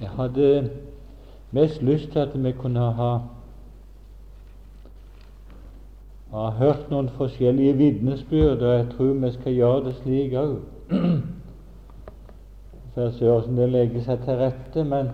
[0.00, 0.70] Jeg hadde
[1.50, 3.18] mest lyst til at vi kunne ha,
[6.30, 10.60] ha hørt noen forskjellige vitnesbyrd, og jeg tror vi skal gjøre det slik òg.
[12.94, 15.10] Får se hvordan det legger seg til rette, men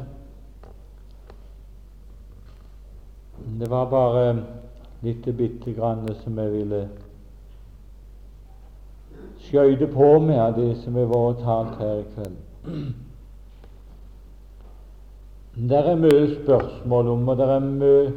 [3.61, 4.27] det var bare
[5.05, 6.83] litt bitte grann som jeg ville
[9.49, 12.39] skøyte på med av det som har vært talt her i kveld.
[15.57, 18.13] Det er mye spørsmål om, og det er mye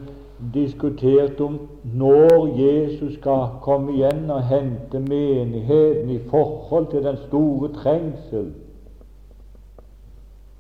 [0.53, 7.69] diskutert om når Jesus skal komme igjen og hente menigheten i forhold til den store
[7.73, 8.47] trengsel.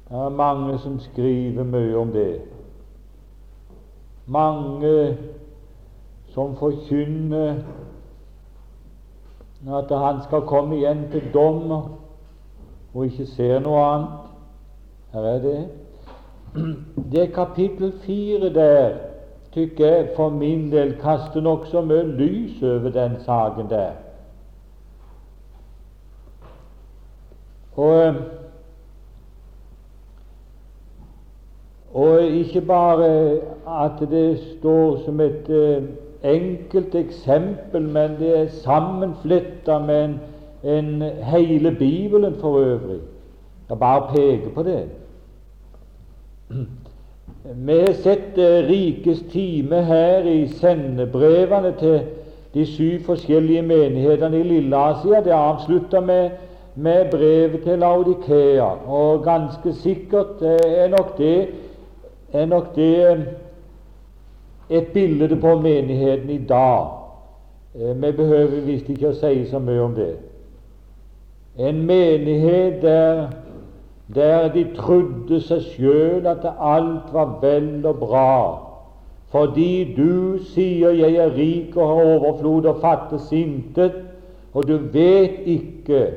[0.09, 2.41] Det er mange som skriver mye om det.
[4.25, 5.17] Mange
[6.29, 7.55] som forkynner
[9.67, 14.31] at han skal komme igjen til dom og ikke ser noe annet.
[15.13, 15.59] Her er det.
[17.11, 18.89] Det kapittel fire der
[19.53, 23.91] tykker jeg for min del kaster nokså mye lys over den saken der.
[27.77, 28.13] Og,
[31.93, 33.07] og ikke bare
[33.85, 35.83] at det står som et uh,
[36.23, 40.19] enkelt eksempel, men det er sammenfletta med en,
[40.63, 43.01] en hele Bibelen for øvrig.
[43.69, 44.89] Jeg bare peker på det.
[46.47, 51.99] Vi har sett rikets time her i sendebrevene til
[52.53, 55.21] de syv forskjellige menighetene i Lilleasia.
[55.23, 56.29] Det avslutter med,
[56.75, 61.47] med brevet til Laudikea, og ganske sikkert er nok det,
[62.33, 63.19] er nok det eh,
[64.69, 66.87] et bilde på menigheten i dag.
[67.75, 70.13] Eh, vi behøver visst ikke å si så mye om det.
[71.57, 73.27] En menighet der
[74.15, 78.33] der de trodde seg sjøl at alt var vel og bra,
[79.31, 84.03] fordi du sier 'jeg er rik og har overflod og fattes intet',
[84.53, 86.13] og du vet ikke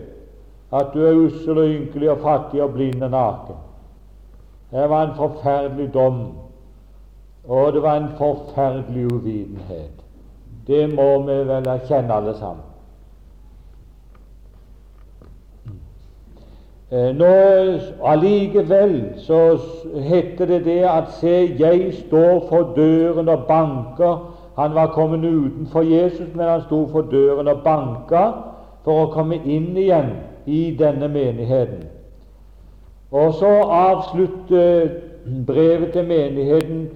[0.73, 3.55] at du er ussel og ynkelig og fattig og blind og naken.
[4.71, 6.33] Det var en forferdelig dom,
[7.49, 9.91] og det var en forferdelig uvitenhet.
[10.67, 12.65] Det må vi vel erkjenne alle sammen.
[15.67, 15.73] Eh,
[16.91, 17.35] nå
[18.05, 19.59] Allikevel så
[19.95, 24.17] heter det det at se, jeg står for døren og banker.
[24.59, 28.25] Han var kommet utenfor Jesus, men han sto for døren og banka
[28.85, 30.11] for å komme inn igjen
[30.47, 31.87] i denne menigheten.
[33.11, 34.89] Og så avslutter
[35.47, 36.89] brevet til menigheten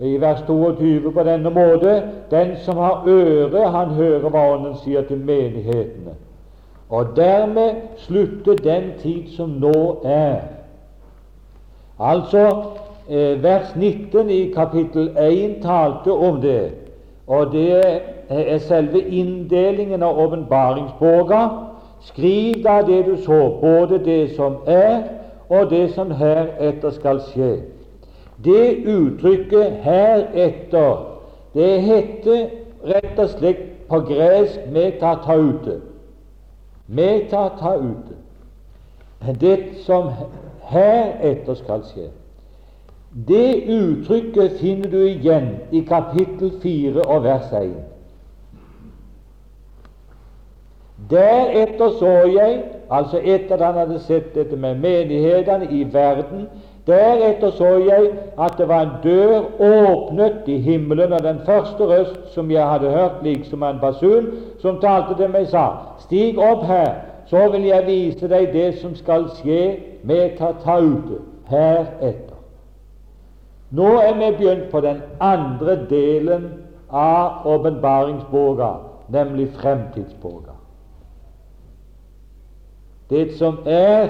[0.00, 5.02] i vers 22 på denne måte Den som har øre, han hører hva Ånden sier
[5.02, 6.14] til menighetene.
[6.90, 10.40] Og dermed slutter den tid som nå er.
[12.00, 12.64] Altså,
[13.10, 16.70] eh, vers 19 i kapittel 1 talte om det,
[17.26, 21.48] og det er selve inndelingen av åpenbaringsboka.
[22.00, 25.02] Skriv da det du så, både det som er,
[25.48, 27.60] og det som heretter skal skje.
[28.44, 30.98] Det uttrykket 'heretter',
[31.54, 32.46] det heter
[32.86, 35.89] rett og slett på gresk 'metataute'.
[36.90, 38.16] Meta ta ute.
[39.40, 40.10] Det som
[40.70, 42.08] heretter skal skje.
[43.28, 47.72] Det uttrykket finner du igjen i kapittel 4 og vers 1.
[51.10, 56.46] Deretter så jeg, altså etter at han hadde sett dette med menighetene i verden,
[56.90, 62.34] deretter så jeg at det var en dør åpnet i himmelen, og den første røst
[62.34, 64.26] som jeg hadde hørt, liksom en basun,
[64.60, 66.94] som talte til meg, sa:" Stig opp her,
[67.30, 72.38] så vil jeg vise deg det som skal skje med Tatautet heretter.
[73.70, 76.48] Nå er vi begynt på den andre delen
[76.90, 78.72] av åpenbaringsboka,
[79.08, 80.56] nemlig fremtidsboka.
[83.10, 84.08] Det som er,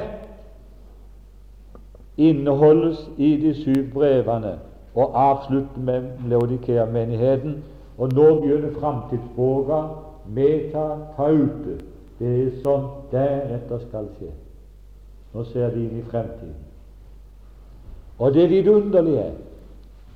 [2.20, 4.58] inneholdes i de syv brevene
[4.94, 7.62] og avslutter med Leodikea-menigheten.
[7.98, 9.82] Og nå begynner framtidsboka
[10.26, 10.86] Meta
[11.16, 11.76] Taute,
[12.18, 14.32] det som deretter skal skje.
[15.34, 16.56] Nå ser de inn i fremtiden.
[18.18, 19.38] Og det vidunderlige er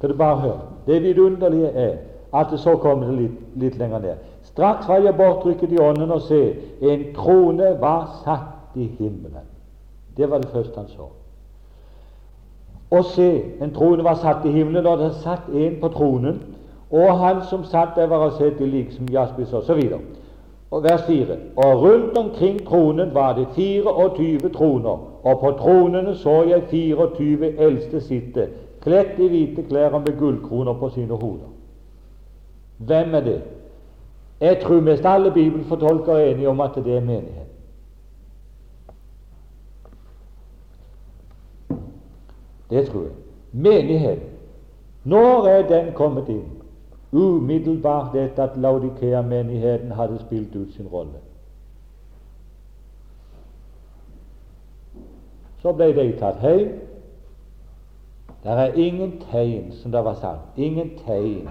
[0.00, 1.96] Kan du bare høre Det vidunderlige er
[2.34, 4.22] at det så kommer det litt, litt lenger ned.
[4.42, 6.40] Straks var jeg bortrykket i ånden og se,
[6.82, 9.46] en krone var satt i himmelen.
[10.16, 11.06] Det var det første han så.
[12.90, 16.42] Og se, en trone var satt i himmelen, og det satt en på tronen,
[16.90, 19.80] og han som satt der, var å se til lik som jaspis osv.
[20.70, 21.36] Og vers 4.
[21.56, 28.00] Og rundt omkring tronen var det 24 troner, og på tronene så jeg 24 eldste
[28.00, 28.48] sitte,
[28.84, 31.50] kledt i hvite klær og med gullkroner på sine hoder.
[32.78, 33.40] Hvem er det?
[34.40, 37.53] Jeg tror mest alle bibelfortolkere er enige om at det er menigheten.
[42.70, 43.12] Det tror jeg.
[43.52, 44.28] Menigheten.
[45.04, 46.48] Når er den kommet inn?
[47.12, 51.20] Umiddelbart etter at Laudikea-menigheten hadde spilt ut sin rolle.
[55.62, 56.72] Så ble de tatt hjem.
[58.44, 60.58] Det er ingen tegn, som det var sagt.
[60.58, 61.48] Ingen tegn.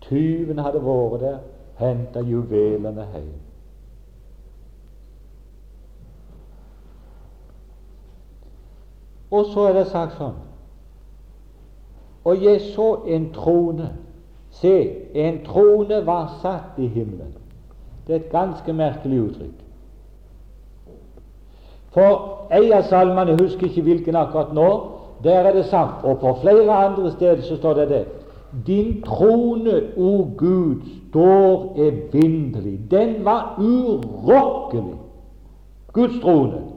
[0.00, 1.38] Tyven hadde vært der,
[1.80, 3.32] henta juvelene hjem.
[9.30, 10.36] Og så er det sagt sånn
[12.26, 13.92] Og jeg så en trone.
[14.56, 14.74] Se,
[15.14, 17.34] en trone var satt i himmelen.
[18.06, 19.58] Det er et ganske merkelig uttrykk.
[21.94, 24.68] For en av salmene, jeg husker ikke hvilken akkurat nå,
[25.24, 28.04] der er det sagt, og på flere andre steder så står det det
[28.66, 32.90] Din trone, o Gud, står evinnelig.
[32.90, 34.96] Den var urokkelig.
[35.92, 36.75] Guds trone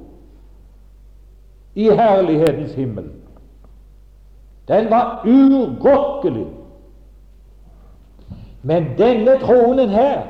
[1.76, 3.06] i herlighetens himmel.
[4.68, 6.48] Den var urokkelig.
[8.62, 10.22] Men denne tronen her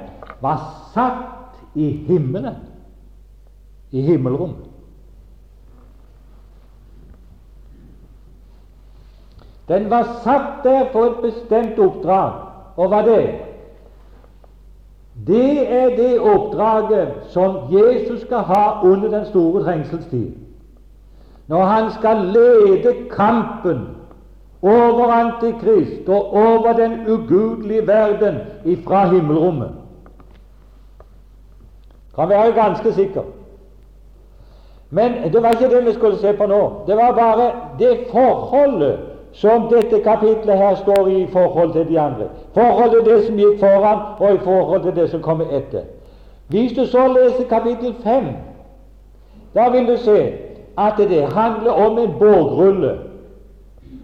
[0.41, 2.55] var satt i himmelen,
[3.91, 4.65] i himmelrommet.
[9.67, 12.31] Den var satt der på et bestemt oppdrag.
[12.77, 13.23] Og hva det?
[15.27, 20.48] Det er det oppdraget som Jesus skal ha under den store trengselstid
[21.49, 23.87] når han skal lede kampen
[24.61, 28.35] over Antikrist og over den ugudelige verden
[28.65, 29.71] ifra himmelrommet.
[32.15, 33.21] Kan være ganske sikker.
[34.89, 36.73] Men det var ikke det vi skulle se på nå.
[36.87, 38.99] Det var bare det forholdet
[39.33, 42.27] som dette kapitlet her står i i forhold til de andre.
[42.53, 45.81] Forholdet det som gikk foran, og i forhold til det som kommer etter.
[46.47, 48.25] Hvis du så leser kapittel 5,
[49.55, 50.48] da vil du se
[50.87, 52.97] at det handler om en bågrulle.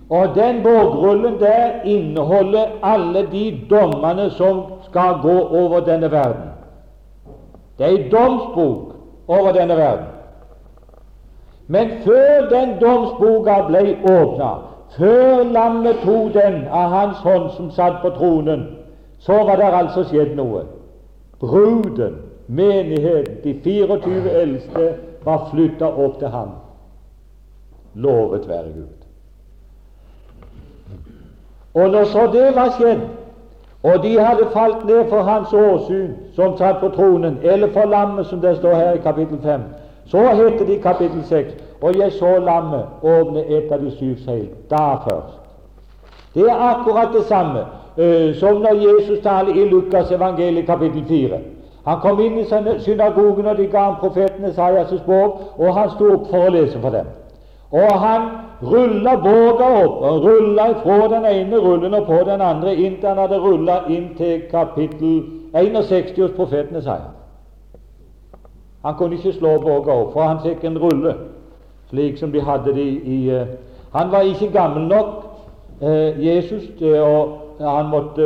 [0.09, 6.49] Og den bågrullen der inneholder alle de dommene som skal gå over denne verden.
[7.77, 8.95] Det er en domsbok
[9.27, 10.05] over denne verden.
[11.67, 14.49] Men før den domsboka ble åpna,
[14.97, 18.67] før lammet tok den av hans hånd som satt på tronen,
[19.19, 20.61] så var det altså skjedd noe.
[21.39, 22.15] Bruden,
[22.47, 24.93] menigheten, de 24 eldste,
[25.25, 26.53] var flytta opp til ham.
[27.95, 28.93] Lovet være Gud.
[31.73, 33.01] Og når så det var skjedd,
[33.83, 38.25] og de hadde falt ned for hans åsyn som satt på tronen, eller for lammet,
[38.25, 39.61] som det står her i kapittel 5,
[40.05, 44.15] så heter det i kapittel 6 og jeg så lammet åpne et av de syv
[44.25, 44.47] seil.
[44.69, 45.35] Da først.
[46.33, 47.59] Det er akkurat det samme
[47.97, 51.39] uh, som når Jesus taler i Lukas evangeliet kapittel 4.
[51.85, 52.45] Han kom inn i
[52.79, 56.79] synagogen, og de ga ham profeten Esaias' bok, og han sto opp for å lese
[56.81, 57.05] for dem.
[57.71, 58.21] Og han
[58.61, 63.17] rulla boka opp, og rulla fra den ene rullen og på den andre inntil han
[63.17, 65.23] hadde rulla inn til kapittel
[65.53, 67.11] 61 hos profeten Isaiah.
[68.85, 71.15] Han kunne ikke slå boka opp, for han fikk en rulle,
[71.89, 73.47] slik som de hadde det i, i uh,
[73.93, 75.25] Han var ikke gammel nok,
[75.81, 78.25] uh, Jesus, å Han måtte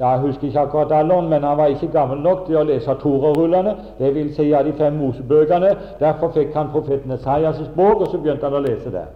[0.00, 2.94] ja, Jeg husker ikke akkurat alderen, men han var ikke gammel nok til å lese
[3.02, 4.36] Torarullene, dvs.
[4.36, 5.74] Si av de fem Mosebøkene.
[6.00, 9.10] Derfor fikk han profeten Esaias' bok, og så begynte han å lese der.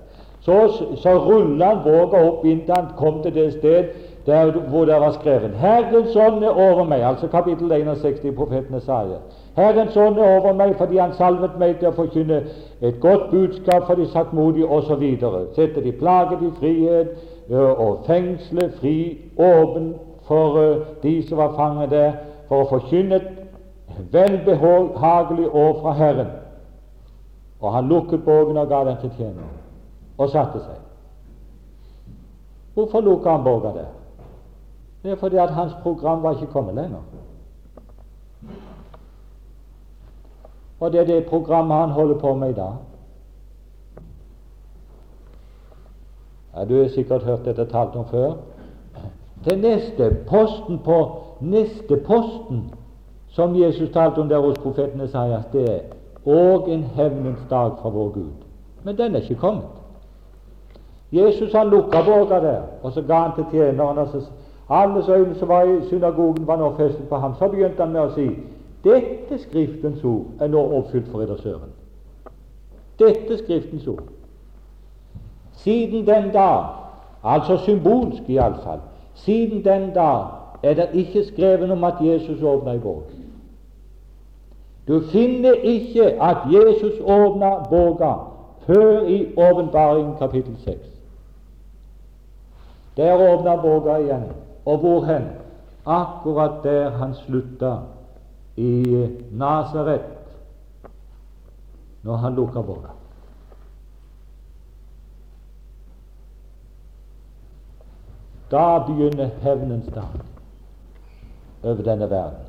[0.45, 0.59] Så,
[1.01, 3.95] så rulla han boka opp inntil han kom til det sted
[4.27, 8.75] der, hvor det var skrevet 'Herrens ånd er over meg', altså kapittel 61 i profeten
[8.75, 9.25] Esaias.
[9.57, 12.43] Herrens ånd er over meg fordi Han salvet meg til å forkynne
[12.83, 15.05] et godt budskap for de saktmodige osv.
[15.55, 17.09] Sette de plaget i frihet
[17.79, 19.95] og fengsle fri, åpen
[20.27, 22.13] for uh, de som var fanget der,
[22.49, 23.29] for å forkynne et
[24.13, 26.31] velbehagelig år fra Herren.
[27.61, 29.53] Og han lukket boken og ga den til tjeneren,
[30.19, 30.81] og satte seg.
[32.75, 33.93] Hvorfor lukket han boka der?
[35.03, 37.03] Det er fordi at hans program var ikke kommet lenger.
[40.81, 42.75] Og det er det programmet han holder på med i dag.
[46.57, 48.33] Ja, Du har sikkert hørt dette talt om før
[49.45, 50.99] til neste posten på
[51.41, 52.75] neste posten
[53.29, 55.81] som Jesus talte om der hos profeten Esaias, det er
[56.27, 58.33] og en hevnens dag fra vår Gud.
[58.83, 59.65] Men den er ikke kommet.
[61.13, 63.99] Jesus han lukka borga der, og så ga han til tjeneren.
[63.99, 64.21] og så
[64.69, 67.35] Alle øyne som var i synagogen, var nå festet på ham.
[67.39, 68.31] Så begynte han med å si
[68.85, 71.73] Dette Skriftens ord er nå oppfylt for Søren.
[72.99, 74.09] Dette Skriftens ord.
[75.53, 76.65] Siden den dag,
[77.25, 78.81] altså symbolsk iallfall,
[79.15, 80.27] siden den dag
[80.63, 83.11] er det ikke skrevet om at Jesus åpna ei bok.
[84.89, 88.13] Du finner ikke at Jesus åpna boka
[88.67, 90.77] før i Åpenbaringen kapittel 6.
[92.97, 94.25] Der åpna boka igjen.
[94.65, 95.23] Og hvor hen?
[95.87, 97.77] Akkurat der han slutta,
[98.57, 100.01] i Nasaret,
[102.03, 102.89] når han lukka boka.
[108.51, 110.21] Da begynner hevnens dag
[111.63, 112.45] over denne verden.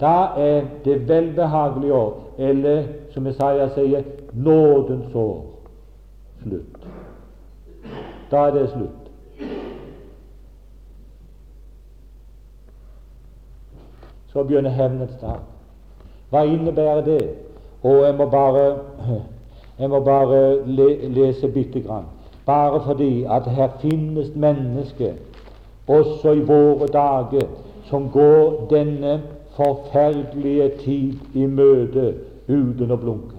[0.00, 5.44] Da er det velbehagelige år, eller som Isaiah sier, nådens år,
[6.42, 6.88] slutt.
[8.30, 9.10] Da er det slutt.
[14.26, 15.40] Så begynner hevnens dag.
[16.30, 17.34] Hva innebærer det?
[17.82, 18.78] Og jeg må bare,
[19.78, 22.04] jeg må bare le, lese bitte grann.
[22.46, 25.12] Bare fordi at her finnes mennesker,
[25.88, 27.46] også i våre dager,
[27.84, 29.22] som går denne
[29.56, 32.14] forferdelige tid i møte
[32.48, 33.36] uten å blunke.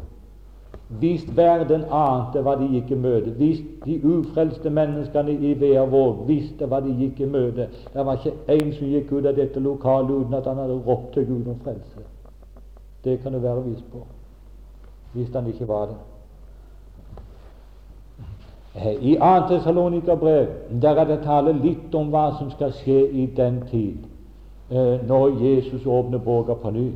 [0.88, 6.68] Hvis verden ante hva de gikk i møte, hvis de ufrelste menneskene i Veavåg visste
[6.68, 10.14] hva de gikk i møte Det var ikke en som gikk ut av dette lokalet
[10.16, 12.06] uten at han hadde ropt til Gud om frelse.
[13.04, 14.06] Det kan du være viss på,
[15.14, 16.00] hvis han ikke var det.
[19.02, 19.48] I 2.
[19.50, 20.48] Tessalonikerbrev
[20.82, 24.06] der er det tale litt om hva som skal skje i den tid,
[24.72, 26.92] eh, når Jesus åpner boka på ny.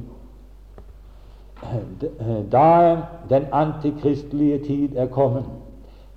[2.52, 2.98] Da
[3.30, 5.44] den antikristelige tid er kommet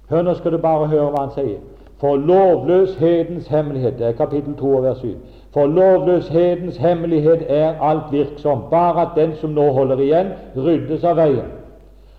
[0.09, 1.59] Hør, nå skal du bare høre hva han sier.
[2.01, 5.15] For lovløshetens hemmelighet Det er kapittel 2 vers 7.
[5.53, 11.17] For lovløshetens hemmelighet er alt virksom, bare at den som nå holder igjen, ryddes av
[11.17, 11.53] veien.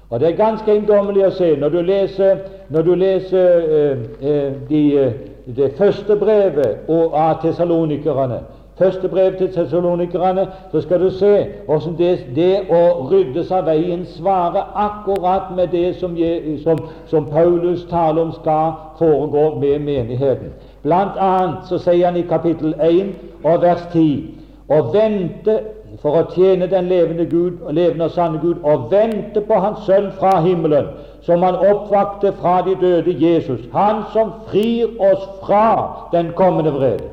[0.09, 4.53] Og Det er ganske eiendommelig å se når du leser, når du leser eh, eh
[4.69, 5.13] de, eh,
[5.55, 8.39] det første brevet av tesalonikerne.
[8.77, 14.05] Første brev til tesalonikerne, så skal du se hvordan det, det å ryddes av veien
[14.05, 16.17] svarer akkurat med det som,
[16.63, 20.51] som, som Paulus taler om skal foregå med menigheten.
[20.83, 24.35] Blant annet så sier han i kapittel 1 og vers 10
[24.67, 25.55] å vente
[26.01, 29.85] for å tjene den levende Gud og levende og sanne Gud og vente på Hans
[29.85, 30.87] Sønn fra himmelen,
[31.21, 37.09] som Han oppvakte fra de døde, Jesus, Han som frir oss fra den kommende vrede.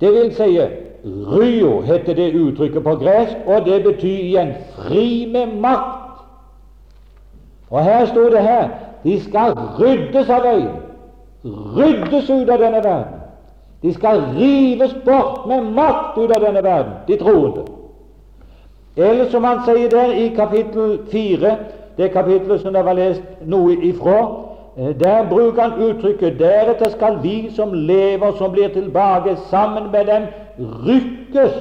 [0.00, 0.60] Det vil si
[1.04, 6.00] ryo heter det uttrykket på gresk, og det betyr igjen fri med makt.
[7.70, 8.68] Og her står det her
[9.04, 10.80] de skal ryddes av veien,
[11.76, 13.23] ryddes ut av denne verden.
[13.84, 17.64] De skal rives bort med makt ut av denne verden, de troende.
[18.96, 21.50] Eller som han sier der i kapittel 4,
[21.98, 24.22] det kapittelet som det var lest noe ifra,
[24.78, 30.06] eh, der bruker han uttrykket 'deretter skal vi som lever, som blir tilbake, sammen med
[30.06, 30.22] dem
[30.86, 31.54] rykkes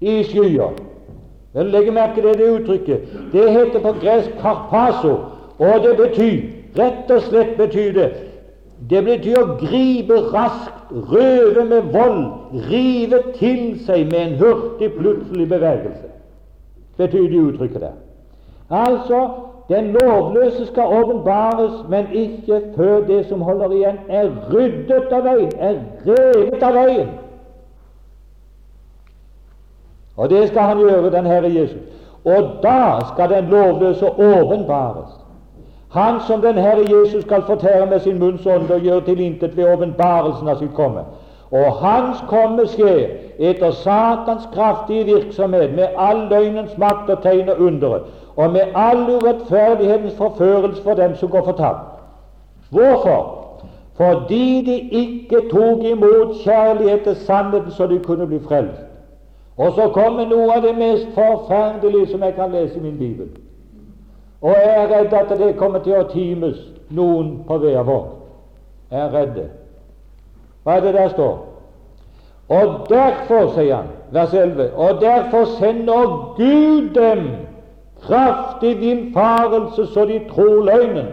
[0.00, 0.74] i skyer'.
[1.54, 3.00] Men legg merke til det uttrykket.
[3.32, 5.18] Det heter på gresk 'karpaso',
[5.58, 8.06] og det betyr Rett og slett betyr det
[8.90, 12.24] det betyr å gripe raskt, røve med vold,
[12.68, 16.12] rive til seg med en hurtig, plutselig bevegelse.
[16.96, 17.96] betyr det uttrykket der.
[18.70, 19.28] Altså,
[19.68, 25.52] den lovløse skal åpenbares, men ikke før det som holder igjen, er ryddet av veien,
[25.58, 27.08] er revet av veien.
[30.16, 31.82] Og det skal han gjøre, den Herre Jesus.
[32.24, 35.25] Og da skal den lovløse åpenbares.
[35.96, 39.56] Han som den Herre Jesus skal fortære med sin munns ånd og gjøre til intet
[39.56, 41.04] ved åpenbarelsen av sitt komme.
[41.50, 43.06] Og hans komme skjer
[43.38, 48.00] etter Satans kraftige virksomhet med all løgnens makt og tegn og undere,
[48.36, 51.96] og med all urettferdighetens forførelse for dem som går fortapt.
[52.70, 53.46] Hvorfor?
[53.96, 58.84] Fordi de ikke tok imot kjærlighet til sannheten så de kunne bli frelst.
[59.56, 63.28] Og så kommer noe av det mest forferdelige som jeg kan lese i min bibel.
[64.40, 66.58] Og jeg er redd at det kommer til å times
[66.94, 68.08] noen på Veavåg.
[68.90, 69.38] Jeg er redd.
[70.62, 71.36] Hva er det der står?
[72.48, 77.24] Og derfor, sier han, vers 11, og derfor sender Gud dem
[78.06, 81.08] kraftig villfarelse så de tror løgnen,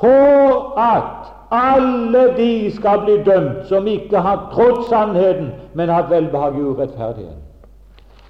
[0.00, 6.56] for at alle de skal bli dømt som ikke har trodd sannheten, men hatt velbehag
[6.56, 7.42] i urettferdigheten.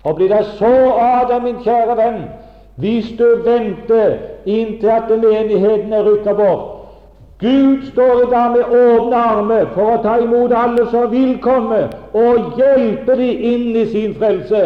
[0.04, 2.24] Og blir det så av deg, min kjære venn,
[2.76, 4.14] hvis du venter
[4.46, 6.68] inntil at menigheten er rykka bort,
[7.42, 11.88] Gud står i dag med åpne armer for å ta imot alle som vil komme,
[12.14, 14.60] og hjelpe dem inn i sin frelse.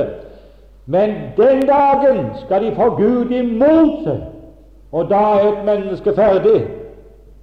[0.87, 4.21] Men den dagen skal de få Gud imot seg,
[4.93, 6.61] og da er et menneske ferdig,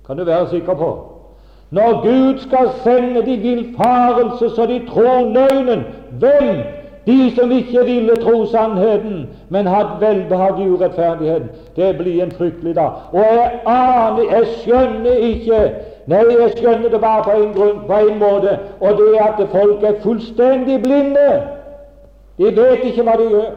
[0.05, 0.91] kan du være sikker på.
[1.73, 5.83] Når Gud skal sende de villfarelse så de tror løgnen,
[6.21, 6.61] hvem?
[7.05, 11.49] De som ikke ville tro sannheten, men hadde velbehag i urettferdigheten.
[11.75, 12.91] Det blir en fryktelig dag.
[13.11, 15.63] Og jeg aner, jeg skjønner ikke
[16.07, 19.37] Nei, jeg skjønner det bare på en, grunn, på en måte, og det er at
[19.51, 21.29] folk er fullstendig blinde.
[22.37, 23.53] De vet ikke hva de gjør.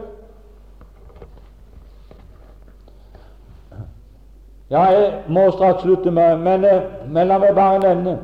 [4.71, 8.17] Ja, jeg må straks slutte, med, men, eh, men la meg bare nevne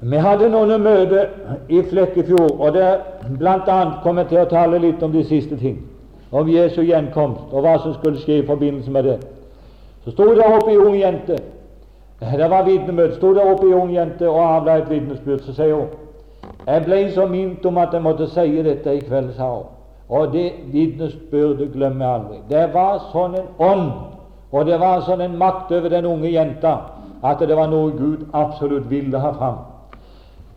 [0.00, 1.30] Vi hadde noen møter
[1.72, 2.98] i Flekkefjord, og der
[3.38, 3.76] bl.a.
[4.02, 5.78] kom jeg til å tale litt om de siste ting.
[6.32, 9.18] Om Jesu gjenkomst, og hva som skulle skje i forbindelse med det.
[10.04, 11.38] Så sto der oppe ei ung jente
[12.20, 13.16] Det var vitnemøte.
[13.16, 15.42] Sto der oppe ei ung jente og avla et vitnesbyrd.
[15.44, 15.88] Så sier hun
[16.66, 19.66] jeg ble så minnet om at jeg måtte si dette i kveld, sa hun.
[20.08, 22.38] Og det vitnesbyrdet glemmer jeg aldri.
[22.50, 23.90] Det var sånn en ånd
[24.50, 26.76] og det var sånn en makt over den unge jenta
[27.26, 29.58] at det var noe Gud absolutt ville ha fram.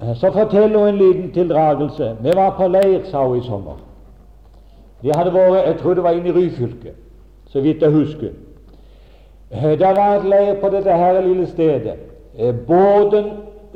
[0.01, 2.15] Eh, så forteller hun en liten tildragelse.
[2.21, 3.77] Vi var på leir, sa hun i sommer.
[5.01, 6.91] Vi hadde vært, Jeg tror det var inne i Ryfylke,
[7.47, 8.29] så vidt jeg husker.
[9.51, 11.93] Eh, det var et leir på dette her lille stedet.
[12.37, 13.25] Eh, båten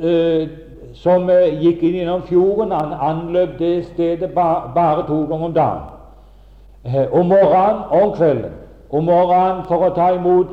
[0.00, 0.48] eh,
[0.94, 5.80] som gikk inn gjennom fjorden, han anløp det stedet ba, bare to ganger om dagen.
[7.12, 8.52] Om morgenen og om kvelden
[8.94, 10.52] om morgenen for å ta imot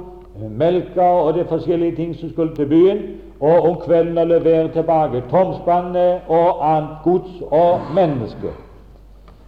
[0.58, 3.02] melka og de forskjellige ting som skulle til byen,
[3.42, 8.54] og om kvelden å levere tilbake tomspannet og annet gods og mennesker.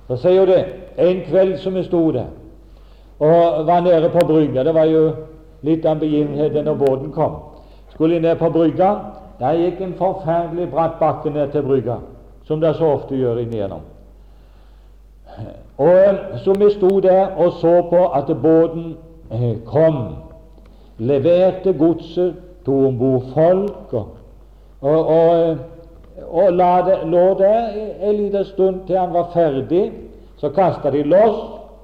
[0.07, 0.61] Så sier det
[0.97, 2.31] en kveld som vi sto der
[3.23, 5.03] og var nede på brygga Det var jo
[5.61, 7.35] litt av begivenheten når båten kom.
[7.93, 8.95] Skulle ned på brygga.
[9.39, 11.95] Der gikk en forferdelig bratt bakke ned til brygga,
[12.47, 13.81] som det så ofte gjør innigjennom.
[15.77, 18.97] Og Så vi sto der og så på at båten
[19.31, 20.15] eh, kom,
[20.97, 22.35] leverte godset,
[22.65, 24.07] tok om bord folk og,
[24.81, 25.57] og, og,
[26.29, 27.69] og det, lå der
[28.01, 29.91] en liten stund til han var ferdig.
[30.37, 31.37] Så kasta de loss,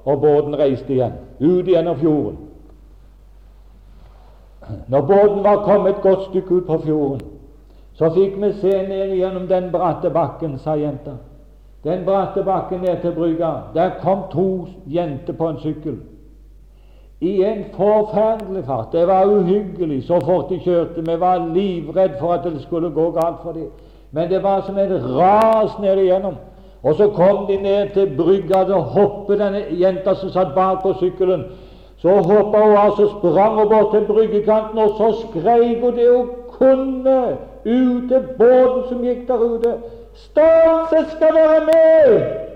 [0.04, 2.36] og båten reiste igjen, ut gjennom fjorden.
[4.88, 7.20] Når båten var kommet et godt stykke ut på fjorden,
[7.96, 11.16] så fikk vi se ned gjennom den bratte bakken, sa jenta
[11.84, 13.50] den bratte bakken ned til brygga.
[13.74, 15.96] Der kom to jenter på en sykkel.
[17.20, 18.92] I en forferdelig fart.
[18.92, 21.02] Det var uhyggelig så fort de kjørte.
[21.06, 23.68] Vi var livredd for at det skulle gå galt for dem.
[24.12, 26.34] Men det var som et ras ned igjennom.
[26.82, 28.64] Og så kom de ned til brygga.
[28.64, 31.44] Da hoppet denne jenta som satt bak på sykkelen.
[32.00, 36.08] Så hoppa hun av, så sprang hun bort til bryggekanten, og så skreik hun det
[36.08, 36.28] hun
[36.58, 39.74] kunne ut til båten som gikk der ute.
[40.14, 42.49] Stans, skal være med!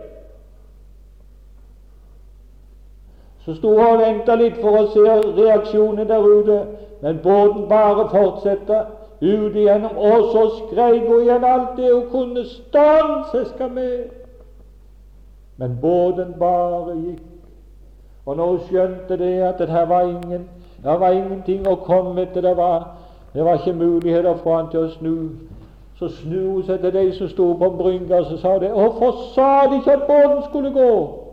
[3.45, 5.01] Så sto og venta litt for å se
[5.37, 6.59] reaksjonen der ute,
[7.03, 8.79] men båten bare fortsatte
[9.21, 12.45] ut igjennom, og så skreik hun igjen alt det hun kunne.
[12.45, 14.11] Stans, jeg skal med!
[15.57, 17.23] Men båten bare gikk.
[18.27, 20.49] Og hun skjønte det, at det her var ingen
[20.85, 22.83] det var ingenting å komme etter, det var,
[23.33, 25.15] det var ikke muligheter for han til å snu,
[25.97, 29.13] så snur hun seg til de som sto på brynga, og så sa de 'Hvorfor
[29.35, 31.24] sa de ikke at båten skulle gå?'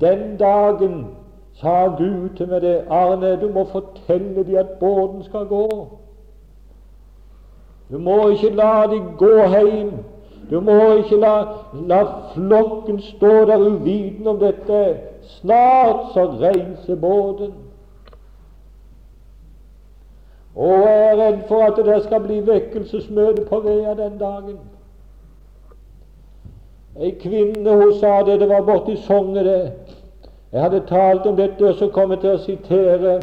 [0.00, 1.06] Den dagen
[1.52, 5.98] sa Gud til meg det, 'Arne, du må fortelle dem at båten skal gå.'
[7.92, 9.92] Du må ikke la dem gå hjem.
[10.50, 11.44] Du må ikke la,
[11.86, 14.96] la flokken stå der uvitende om dette.
[15.22, 17.52] Snart så reiser båten.
[20.54, 24.58] Og jeg er redd for at det skal bli vekkelsesmøte på Vea den dagen.
[27.00, 29.72] Ei kvinne hun sa det, det var borti Sognet, det.
[30.52, 33.20] Jeg hadde talt om dette, og så kom jeg til å sitere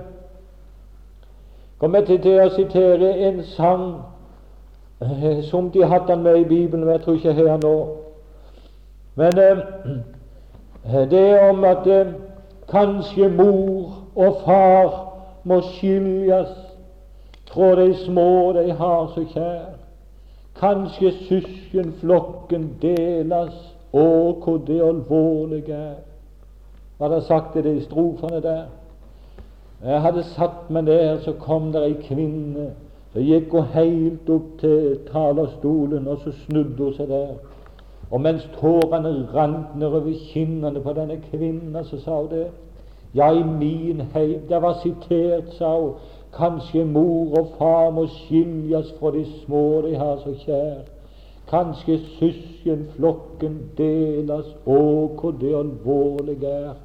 [1.80, 3.84] kom jeg til å sitere en sang
[5.00, 7.76] eh, som de hadde med i Bibelen, men jeg tror ikke her nå.
[9.16, 9.62] Men eh,
[11.14, 12.12] det er om at eh,
[12.72, 14.98] kanskje mor og far
[15.44, 16.50] må skiljes
[17.50, 19.79] Trå de små de har så kjær.
[20.60, 23.56] Kanskje søskenflokken deles,
[23.95, 24.06] å,
[24.43, 25.98] hvor det alvorlige er.
[27.00, 28.65] Hva det sagt i de strofene der?
[29.80, 32.74] Jeg hadde satt meg der, så kom der ei kvinne.
[33.13, 37.38] Så gikk hun helt opp til talerstolen, og så snudde hun seg der.
[38.12, 42.50] Og mens tårene rant nedover kinnene på denne kvinnen, så sa hun det
[43.15, 45.95] Ja, i min heim Det var sitert, sa hun.
[46.34, 50.84] Kanskje mor og far må skiljes fra de små de har så kjær.
[51.50, 54.82] Kanskje søskenflokken deles, å,
[55.18, 56.76] hvor det alvorlig er.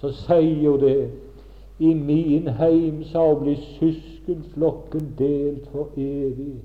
[0.00, 1.10] Så sier jo det.
[1.78, 6.58] I min heim, sa hun, blir søskenflokken delt for evig.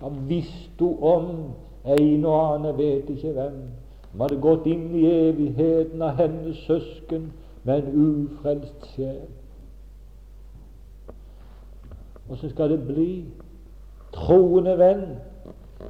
[0.00, 1.30] Da visste hun om
[1.84, 3.60] en og annen, vet ikke hvem,
[4.08, 7.28] som hadde gått inn i evigheten av hennes søsken
[7.68, 9.26] med en ufrelst sjel.
[12.28, 13.24] Og skal det bli
[14.14, 15.06] troende venn.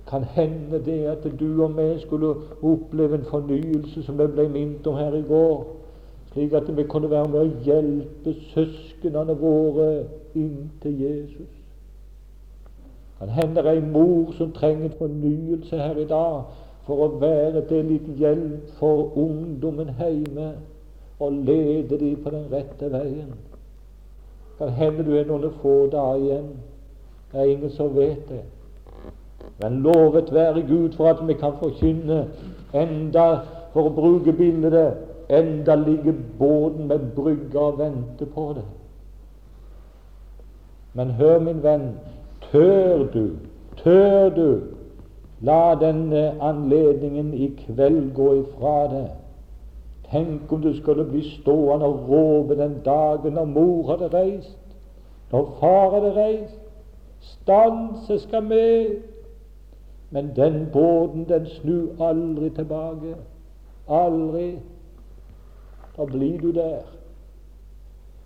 [0.09, 4.87] Kan hende det at du og vi skulle oppleve en fornyelse som vi ble minnet
[4.87, 5.67] om her i går,
[6.33, 9.89] slik at vi kunne være med å hjelpe søsknene våre
[10.35, 11.53] inn til Jesus.
[13.19, 16.43] Kan hende det er en mor som trenger en fornyelse her i dag
[16.87, 20.51] for å være til litt hjelp for ungdommen hjemme
[21.23, 23.37] og lede dem på den rette veien.
[24.59, 26.51] Kan hende du er noen få dager igjen.
[27.33, 28.43] Det er ingen som vet det.
[29.63, 32.25] Men lovet være Gud for at vi kan forkynne
[32.75, 33.27] enda,
[33.73, 34.95] for å bruke bildet,
[35.29, 38.65] enda ligger båten med brygga og venter på det.
[40.95, 41.89] Men hør, min venn,
[42.55, 43.31] Tør du,
[43.77, 44.61] tør du
[45.41, 49.09] la denne anledningen i kveld gå ifra deg?
[50.11, 54.59] Tenk om du skulle bli stående og råpe den dagen når mor hadde reist,
[55.33, 56.61] når far hadde reist.
[57.21, 59.01] Stanse skal med.
[60.11, 63.17] Men den båten, den snur aldri tilbake.
[63.89, 64.59] Aldri.
[65.97, 66.85] Da blir du der.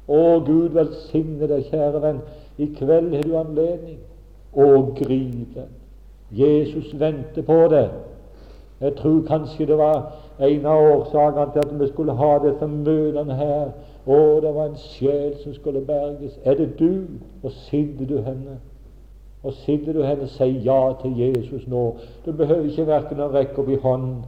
[0.08, 2.20] Å, Gud velsigne deg, kjære venn.
[2.58, 3.98] I kveld har du anledning
[4.52, 5.74] Å, grip den.
[6.30, 7.92] Jesus venter på deg.
[8.80, 10.00] Jeg tror kanskje det var
[10.38, 13.70] en av årsakene til at vi skulle ha disse møtene her.
[14.06, 16.38] Å, det var en sjel som skulle berges.
[16.44, 17.04] Er det du?
[17.42, 18.58] Og sitter du henne?
[19.42, 21.84] Og sitter du henne, si ja til Jesus nå.
[22.26, 24.22] Du behøver ikke verken å rekke opp i hånden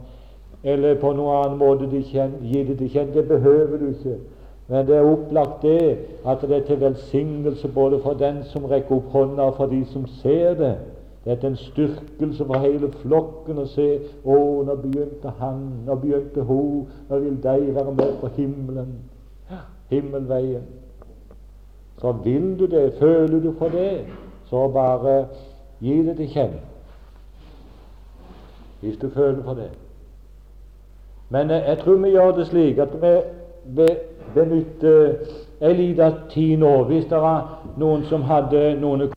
[0.63, 3.13] eller på noen annen måte gi det til kjenne.
[3.15, 4.17] Det behøver du ikke.
[4.71, 8.95] Men det er opplagt det at det er til velsignelse både for den som rekker
[8.95, 10.75] opp hånda, og for de som ser det.
[11.25, 13.87] Det er en styrkelse for hele flokken å se
[14.25, 18.95] å, nå begynte han, nå begynte hun, nå vil de være med på himmelen.
[19.91, 20.65] Himmelveien.
[22.01, 24.05] Så vil du det, føler du for det,
[24.49, 25.25] så bare
[25.79, 26.63] gi det til kjenne.
[28.81, 29.69] Hvis du føler for det.
[31.29, 33.13] Men jeg, jeg tror vi gjør det slik at vi
[33.75, 34.93] benytter benytte
[35.61, 39.11] ei lita tid nå, hvis det var noen som hadde noen